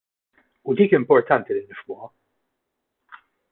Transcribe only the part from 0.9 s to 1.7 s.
importanti li